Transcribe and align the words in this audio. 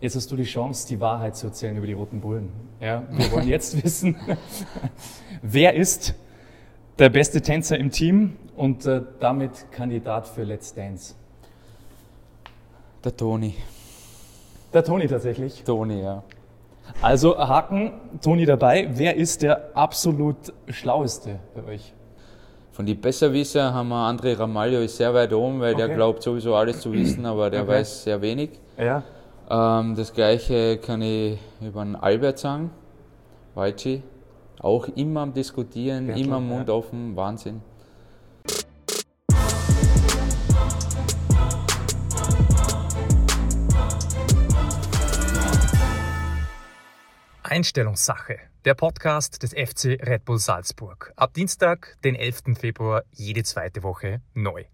Jetzt 0.00 0.16
hast 0.16 0.30
du 0.30 0.36
die 0.36 0.44
Chance, 0.44 0.86
die 0.88 1.00
Wahrheit 1.00 1.36
zu 1.36 1.46
erzählen 1.46 1.76
über 1.76 1.86
die 1.86 1.92
Roten 1.94 2.20
Bullen. 2.20 2.50
Ja, 2.80 3.02
wir 3.10 3.32
wollen 3.32 3.48
jetzt 3.48 3.82
wissen, 3.84 4.16
wer 5.42 5.74
ist 5.74 6.14
der 6.98 7.08
beste 7.08 7.40
Tänzer 7.40 7.78
im 7.78 7.90
Team 7.90 8.36
und 8.56 8.84
äh, 8.86 9.02
damit 9.20 9.70
Kandidat 9.72 10.28
für 10.28 10.42
Let's 10.44 10.74
Dance? 10.74 11.14
Der 13.02 13.16
Toni. 13.16 13.54
Der 14.72 14.84
Toni 14.84 15.06
tatsächlich. 15.06 15.62
Toni, 15.64 16.02
ja. 16.02 16.22
Also 17.00 17.38
Haken, 17.38 17.92
Toni 18.22 18.44
dabei. 18.44 18.88
Wer 18.92 19.16
ist 19.16 19.42
der 19.42 19.70
absolut 19.74 20.36
schlaueste 20.68 21.38
bei 21.54 21.64
euch? 21.72 21.94
Von 22.72 22.84
die 22.84 22.94
Besserwisser 22.94 23.72
haben 23.72 23.88
wir 23.88 23.96
André 24.10 24.38
Ramalho 24.38 24.80
ist 24.80 24.96
sehr 24.96 25.14
weit 25.14 25.32
oben, 25.32 25.60
weil 25.60 25.74
Okay. 25.74 25.86
der 25.86 25.96
glaubt 25.96 26.22
sowieso 26.22 26.54
alles 26.56 26.80
zu 26.80 26.92
wissen, 26.92 27.24
aber 27.24 27.48
der 27.48 27.62
Okay. 27.62 27.70
weiß 27.72 28.04
sehr 28.04 28.20
wenig. 28.20 28.50
Ja. 28.76 29.02
Ähm, 29.48 29.94
das 29.94 30.14
gleiche 30.14 30.78
kann 30.78 31.02
ich 31.02 31.38
über 31.60 31.84
den 31.84 31.96
Albert 31.96 32.38
sagen, 32.38 32.70
Walci. 33.54 34.02
Auch 34.60 34.88
immer 34.88 35.20
am 35.20 35.34
Diskutieren, 35.34 36.06
Bertel, 36.06 36.24
immer 36.24 36.40
Mund 36.40 36.68
ja. 36.68 36.74
offen, 36.74 37.14
Wahnsinn. 37.16 37.60
Einstellungssache. 47.42 48.38
Der 48.64 48.74
Podcast 48.74 49.42
des 49.42 49.52
FC 49.52 49.98
Red 50.00 50.24
Bull 50.24 50.38
Salzburg. 50.38 51.12
Ab 51.16 51.34
Dienstag, 51.34 51.98
den 52.02 52.14
11. 52.14 52.56
Februar, 52.58 53.02
jede 53.12 53.44
zweite 53.44 53.82
Woche 53.82 54.22
neu. 54.32 54.64